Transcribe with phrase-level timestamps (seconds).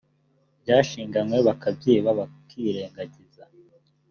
[0.61, 3.43] byashinganywe bakabyiba bakirengagiza